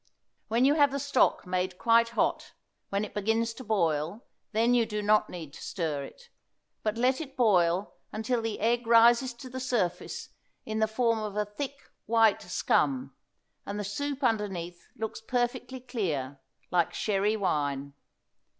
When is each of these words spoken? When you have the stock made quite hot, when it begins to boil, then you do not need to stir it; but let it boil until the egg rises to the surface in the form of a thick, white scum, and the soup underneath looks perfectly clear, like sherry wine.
When 0.47 0.65
you 0.65 0.73
have 0.73 0.89
the 0.91 0.97
stock 0.99 1.45
made 1.45 1.77
quite 1.77 2.09
hot, 2.09 2.53
when 2.89 3.05
it 3.05 3.13
begins 3.13 3.53
to 3.53 3.63
boil, 3.63 4.25
then 4.51 4.73
you 4.73 4.83
do 4.87 5.03
not 5.03 5.29
need 5.29 5.53
to 5.53 5.61
stir 5.61 6.01
it; 6.05 6.23
but 6.81 6.97
let 6.97 7.21
it 7.21 7.37
boil 7.37 7.93
until 8.11 8.41
the 8.41 8.59
egg 8.61 8.87
rises 8.87 9.31
to 9.35 9.47
the 9.47 9.59
surface 9.59 10.29
in 10.65 10.79
the 10.79 10.87
form 10.87 11.19
of 11.19 11.37
a 11.37 11.45
thick, 11.45 11.75
white 12.07 12.41
scum, 12.41 13.13
and 13.63 13.79
the 13.79 13.83
soup 13.83 14.23
underneath 14.23 14.87
looks 14.95 15.21
perfectly 15.21 15.79
clear, 15.79 16.39
like 16.71 16.95
sherry 16.95 17.37
wine. 17.37 17.93